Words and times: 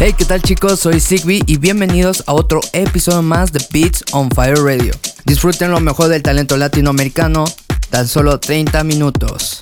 Hey, 0.00 0.12
¿qué 0.16 0.24
tal 0.24 0.42
chicos? 0.42 0.80
Soy 0.80 0.98
Sigby 0.98 1.42
y 1.46 1.56
bienvenidos 1.58 2.24
a 2.26 2.32
otro 2.34 2.60
episodio 2.72 3.22
más 3.22 3.52
de 3.52 3.64
Beats 3.70 4.04
on 4.12 4.28
Fire 4.30 4.58
Radio. 4.58 4.92
Disfruten 5.24 5.70
lo 5.70 5.78
mejor 5.80 6.08
del 6.08 6.22
talento 6.22 6.56
latinoamericano, 6.56 7.44
tan 7.90 8.08
solo 8.08 8.40
30 8.40 8.82
minutos. 8.84 9.60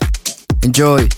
Enjoy. 0.62 1.08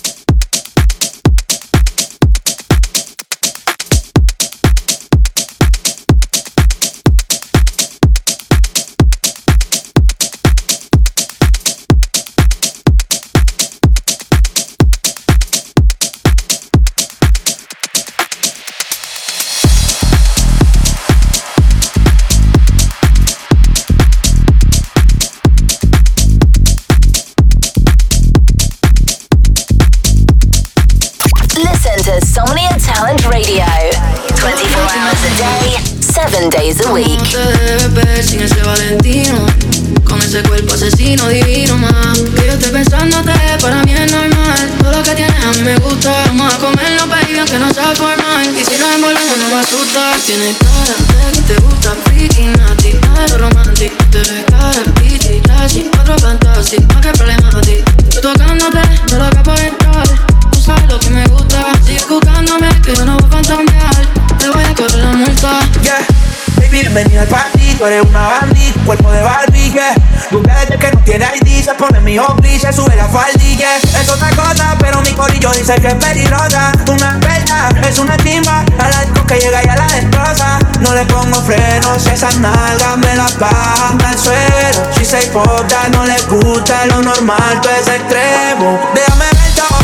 Baby, 66.74 66.88
bienvenida 66.88 67.20
al 67.20 67.28
party, 67.28 67.74
tú 67.78 67.86
eres 67.86 68.02
una 68.02 68.20
bandit, 68.20 68.84
cuerpo 68.84 69.12
de 69.12 69.22
Barbie, 69.22 69.70
yeah. 69.70 69.94
Desde 70.32 70.76
que 70.76 70.90
no 70.90 70.98
tiene 71.04 71.26
ID, 71.36 71.64
se 71.64 71.72
pone 71.74 72.00
mi 72.00 72.18
hombri, 72.18 72.58
se 72.58 72.72
sube 72.72 72.96
la 72.96 73.06
faldi, 73.06 73.56
yeah. 73.56 73.76
Es 73.76 74.08
otra 74.08 74.28
cosa, 74.30 74.74
pero 74.80 75.00
mi 75.02 75.12
corillo 75.12 75.52
dice 75.52 75.76
que 75.76 75.86
es 75.86 75.94
peligrosa. 75.94 76.72
Una 76.90 77.20
perla, 77.20 77.68
es 77.88 77.96
una 78.00 78.16
chimba, 78.16 78.64
a 78.76 78.88
la 78.90 79.00
disco 79.02 79.24
que 79.24 79.36
llega 79.36 79.64
y 79.64 79.68
a 79.68 79.76
la 79.76 79.86
destroza. 79.86 80.58
No 80.80 80.92
le 80.96 81.04
pongo 81.04 81.40
frenos, 81.42 82.04
esas 82.08 82.38
nalgas 82.38 82.96
me 82.96 83.14
las 83.14 83.38
bajan 83.38 84.04
al 84.04 84.18
suelo. 84.18 84.90
Si 84.98 85.04
se 85.04 85.22
importa, 85.26 85.88
no 85.92 86.04
le 86.04 86.20
gusta 86.22 86.86
lo 86.86 87.02
normal, 87.02 87.60
tú 87.62 87.68
es 87.68 87.86
extremo. 87.86 88.80
Déjame 88.96 89.26
ver 89.26 89.54
todo, 89.54 89.78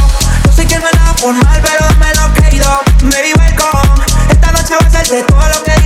no 0.44 0.52
sé 0.52 0.66
quién 0.66 0.82
me 0.82 0.90
la 0.90 1.14
por 1.20 1.34
mal, 1.34 1.60
pero 1.62 1.86
dame 1.88 2.12
lo 2.16 2.34
que 2.34 2.48
he 2.48 2.56
ido. 2.56 2.80
Baby, 3.02 3.32
welcome. 3.38 4.04
Esta 4.28 4.50
noche 4.50 4.74
va 4.74 4.88
a 4.88 4.90
ser 4.90 5.06
de 5.06 5.22
todo 5.22 5.48
lo 5.48 5.62
que 5.62 5.79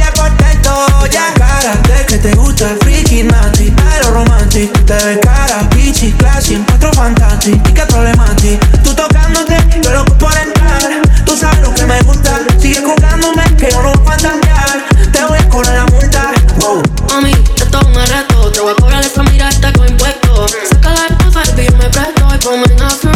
diga 0.75 0.87
contento, 0.87 1.07
ya 1.07 1.35
cara 1.35 1.75
de 1.83 2.07
que 2.07 2.19
te 2.19 2.35
gusta 2.35 2.71
el 2.71 2.79
freaky 2.79 3.23
nasty, 3.25 3.71
pero 3.71 4.11
romantic. 4.11 4.73
Te 4.85 4.95
ves 4.95 5.19
cara, 5.23 5.69
pichi, 5.71 6.13
classy, 6.13 6.55
encuentro 6.55 6.93
fantastic. 6.93 7.69
¿Y 7.69 7.73
qué 7.73 7.83
problema 7.87 8.25
a 8.25 8.37
ti? 8.37 8.59
Tú 8.83 8.95
tocándote, 8.95 9.57
yo 9.83 9.93
loco 9.93 10.15
por 10.19 10.37
entrar. 10.37 11.03
Tú 11.25 11.37
sabes 11.37 11.61
lo 11.61 11.75
que 11.75 11.85
me 11.85 12.01
gusta, 12.03 12.41
sigue 12.61 12.81
jugándome 12.81 13.43
que 13.57 13.71
yo 13.71 13.83
no 13.83 13.93
voy 13.93 14.15
a 14.15 15.13
Te 15.13 15.25
voy 15.25 15.39
a 15.39 15.49
cobrar 15.49 15.75
la 15.75 15.87
multa, 15.87 16.33
wow. 16.61 16.83
Mami, 17.09 17.33
esto 17.33 17.79
es 17.81 17.87
un 17.87 17.95
reto 17.95 18.51
Te 18.53 18.61
voy 18.61 18.73
a 18.73 18.75
cobrar 18.75 19.05
esa 19.05 19.23
mirada 19.23 19.73
con 19.73 19.89
impuesto. 19.89 20.47
Saca 20.71 20.91
la 20.93 21.07
esposa 21.07 21.43
y 21.57 21.65
yo 21.67 21.77
me 21.77 21.89
presto. 21.89 22.29
Y 22.35 22.39
ponme 22.39 22.65
una 22.75 22.91
flores 22.91 23.14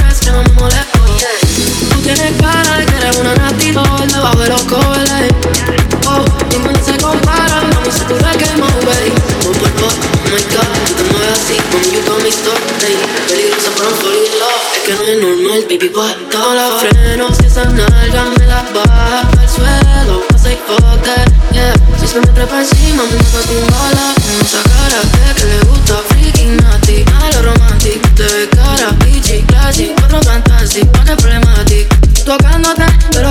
Baby, 15.78 15.92
cuando 15.92 16.54
la 16.54 16.70
freno, 16.80 17.32
si 17.32 17.46
esa 17.46 17.64
nalga 17.64 18.24
me 18.36 18.46
la 18.46 18.64
baja 18.74 19.20
al 19.20 19.48
suelo, 19.48 20.26
pasa 20.28 20.52
y 20.52 20.58
joder, 20.66 21.32
yeah. 21.52 21.72
Si 22.00 22.06
se 22.08 22.18
me 22.18 22.26
trepa 22.26 22.60
encima, 22.60 23.04
me 23.04 23.16
toca 23.16 23.46
con 23.46 23.66
bala. 23.70 24.14
Con 24.14 24.44
esa 24.44 24.62
cara 24.64 25.00
que, 25.12 25.40
que 25.40 25.46
le 25.46 25.60
gusta, 25.66 25.94
freaky 26.08 26.46
natty, 26.46 27.04
a 27.22 27.30
lo 27.32 27.52
romantic. 27.52 28.02
Te 28.14 28.24
ve 28.24 28.48
cara, 28.48 28.90
bitchy, 29.04 29.42
classy, 29.42 29.92
cuatro 29.96 30.20
fantasy, 30.22 30.82
no 30.82 31.04
te 31.04 31.16
problematic. 31.16 32.24
Tocándote, 32.24 32.86
pero 33.12 33.27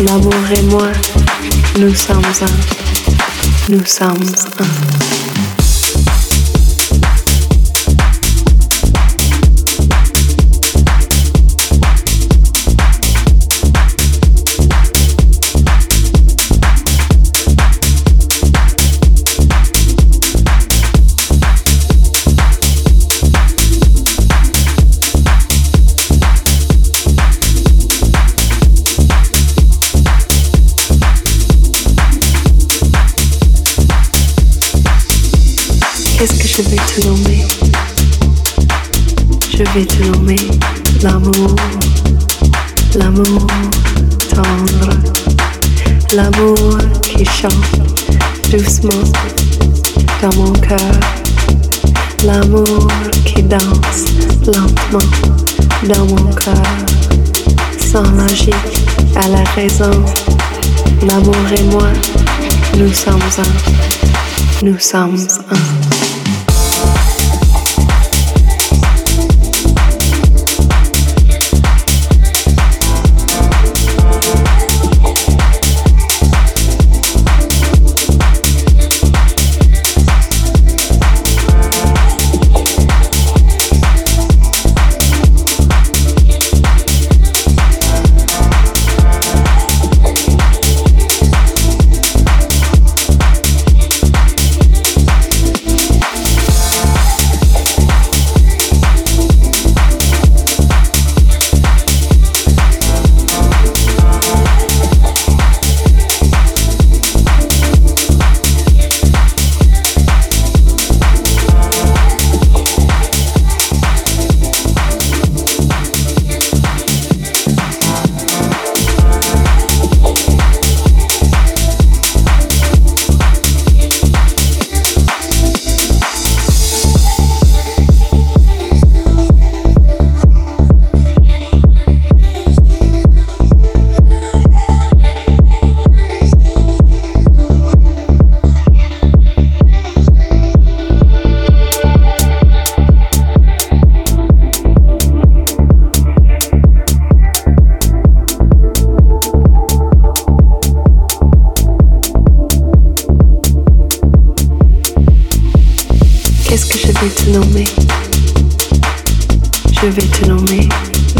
L'amour 0.00 0.34
et 0.56 0.62
moi, 0.62 0.88
nous 1.78 1.94
sommes 1.94 2.18
un. 2.18 3.72
Nous 3.72 3.84
sommes 3.84 4.24
un. 4.58 5.09
Je 36.62 36.68
vais 39.72 39.86
te 39.86 40.02
nommer. 40.04 40.36
L'amour, 41.02 41.56
l'amour 42.94 43.46
tendre, 44.28 44.90
l'amour 46.12 46.78
qui 47.02 47.24
chante 47.24 47.52
doucement 48.50 49.04
dans 50.20 50.36
mon 50.36 50.52
cœur, 50.52 50.78
l'amour 52.24 52.88
qui 53.24 53.42
danse 53.42 54.04
lentement 54.46 55.10
dans 55.88 56.04
mon 56.06 56.32
cœur, 56.34 56.62
sans 57.78 58.10
logique 58.12 58.54
à 59.16 59.28
la 59.28 59.44
raison, 59.54 60.04
l'amour 61.06 61.36
et 61.56 61.62
moi, 61.64 61.88
nous 62.76 62.92
sommes 62.92 63.20
un, 63.38 64.64
nous 64.66 64.78
sommes 64.78 65.16
un. 65.50 65.89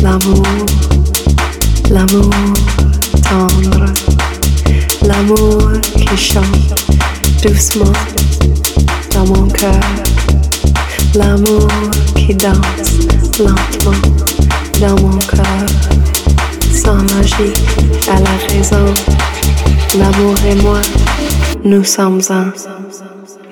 l'amour, 0.02 0.47
l'amour 1.90 2.31
tendre, 3.29 3.87
l'amour 5.05 5.73
qui 5.97 6.17
chante 6.17 6.45
doucement 7.43 7.93
dans 9.12 9.26
mon 9.26 9.49
cœur, 9.49 9.81
l'amour 11.14 11.69
qui 12.14 12.35
danse 12.35 13.00
lentement 13.38 14.00
dans 14.81 15.00
mon 15.02 15.19
cœur, 15.19 15.67
sans 16.73 17.02
magie 17.14 17.52
à 18.09 18.21
la 18.21 18.37
raison. 18.49 18.95
L'amour 19.99 20.35
et 20.49 20.55
moi, 20.62 20.81
nous 21.64 21.83
sommes 21.83 22.21
un, 22.31 22.52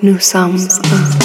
nous 0.01 0.19
sommes 0.19 0.67
un. 0.93 1.18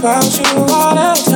about 0.00 0.38
you, 0.38 0.64
all 0.74 0.98
else? 0.98 1.29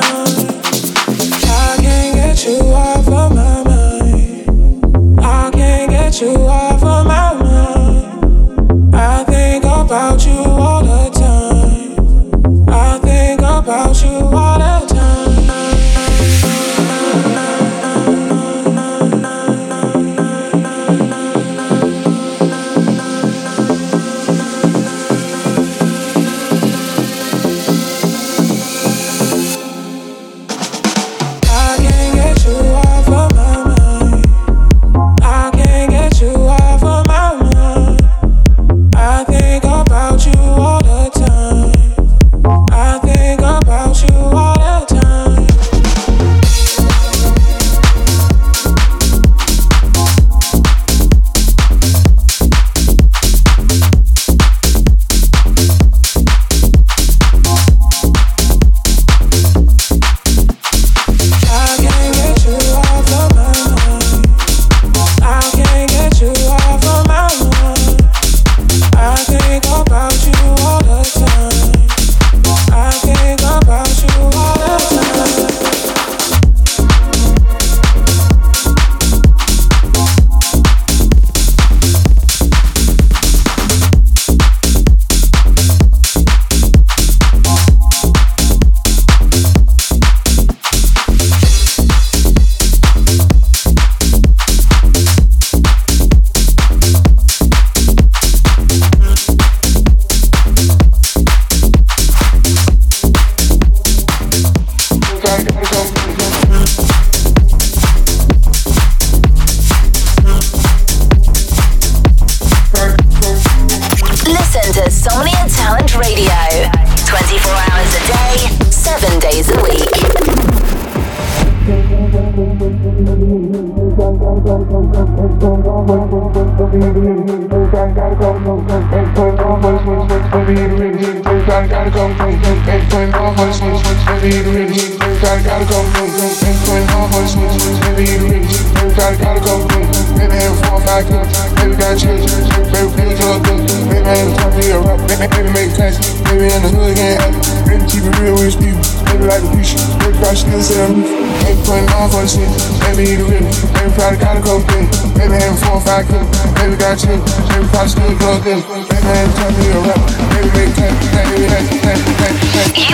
Baby, 145.35 145.51
make 145.51 145.75
sense. 145.75 145.99
Baby, 146.31 146.47
in 146.53 146.63
the 146.63 146.71
hood, 146.71 146.95
again. 146.95 147.19
Baby, 147.67 147.83
keep 147.91 148.07
it 148.07 148.15
real 148.23 148.39
with 148.39 148.55
people. 148.63 148.79
Baby, 149.11 149.25
like 149.27 149.43
a 149.43 149.51
preacher. 149.51 149.81
Baby, 149.99 150.15
probably 150.23 150.37
still 150.37 150.63
sell 150.63 150.89
me. 150.95 151.03
Baby, 151.43 151.59
putting 151.67 151.91
on 151.97 152.07
for 152.13 152.23
the 152.23 152.31
shit. 152.31 152.47
Baby, 152.87 153.03
eat 153.03 153.21
it 153.21 153.27
real. 153.27 153.43
Baby, 153.43 153.91
probably 153.99 154.19
got 154.23 154.39
a 154.39 154.43
coke 154.45 154.65
thing. 154.71 154.87
Baby, 155.19 155.43
four 155.59 155.77
or 155.77 155.85
five 155.85 156.07
kids. 156.07 156.29
Baby, 156.55 156.77
got 156.79 156.95
chill. 157.01 157.19
Baby, 157.51 157.67
probably 157.75 157.91
still 157.91 158.15
plugged 158.21 158.47
in. 158.47 158.61
Baby, 158.63 159.11
ain't 159.11 159.35
trying 159.35 159.51
to 159.51 159.59
be 159.59 159.67
a 159.75 159.81
rapper. 159.83 160.04
You 160.45 160.51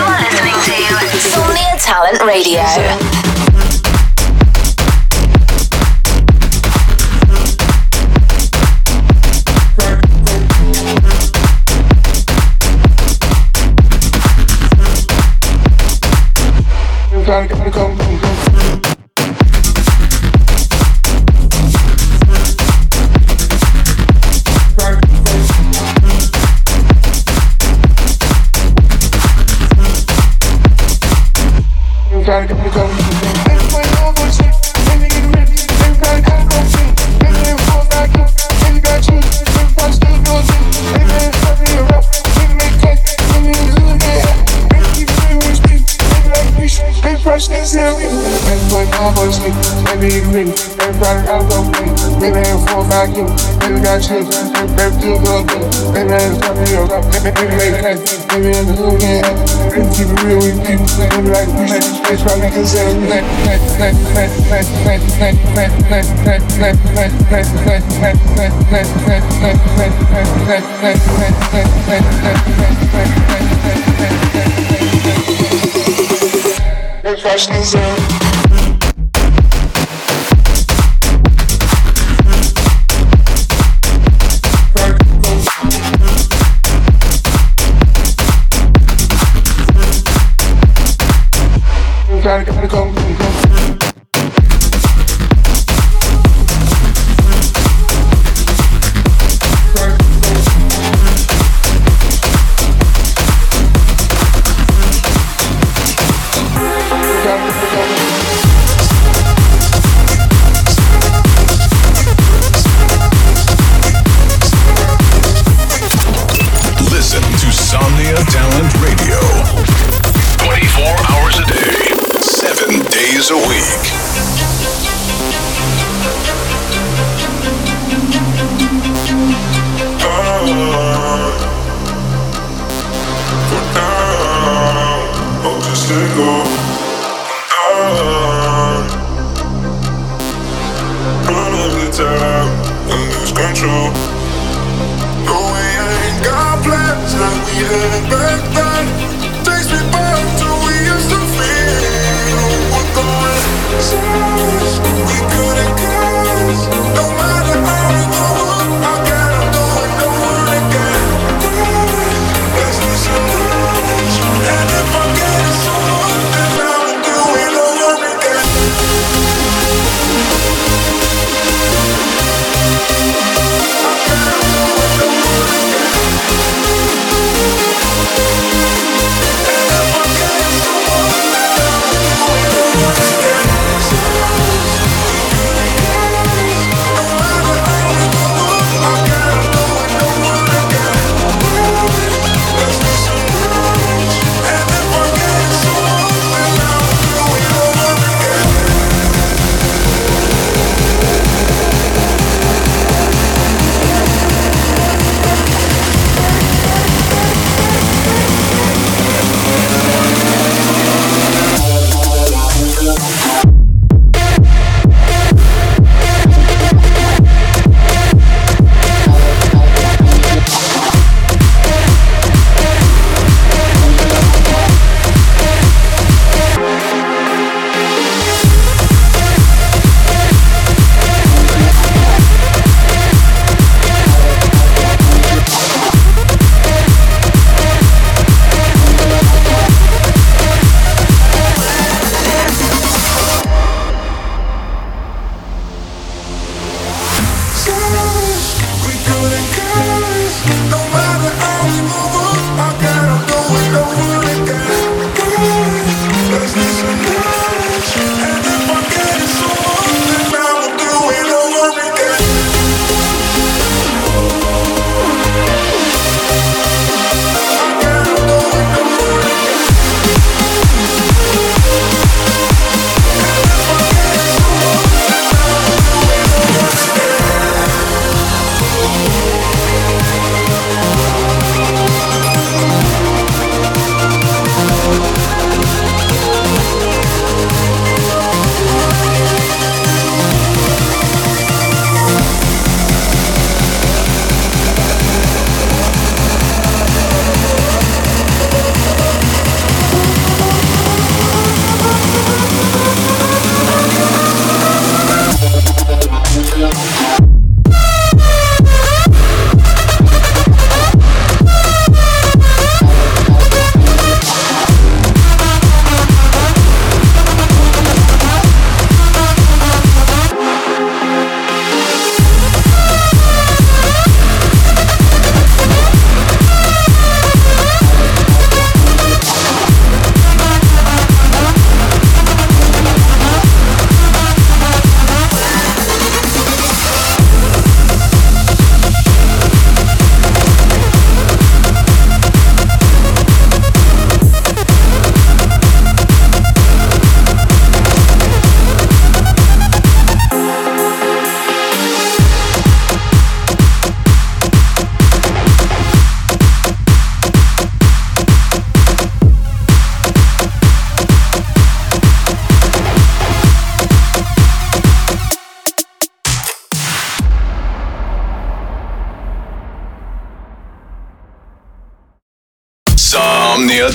are 0.05 0.19
listening 0.21 0.55
to 0.55 0.73
Somnia 1.19 1.75
Talent 1.83 2.21
Radio. 2.23 3.10
Trying 56.91 57.03
to 57.03 57.21
be 57.21 57.21
a 57.21 57.23
rapper. 57.23 57.23
Baby, 57.23 57.31
baby, 57.31 57.55
make 57.55 57.75
sense. 57.81 58.25
Baby, 58.25 58.51
in 58.57 58.65
the 58.67 58.73
hood. 58.75 58.99
Baby, 59.71 59.87
keep 59.95 60.07
it 60.11 60.19
real 60.23 60.39
with 60.39 60.59
people. 60.65 60.87
Like 61.31 61.47
a 61.47 61.55
preacher. 61.55 61.79
Baby, 62.03 62.19
probably 62.23 62.49
can 62.51 62.65
sell 62.65 62.91
me. 62.99 63.07
Professionalism. 77.01 78.20
Gotta, 92.23 92.45
gotta 92.45 92.67
go. 92.67 93.10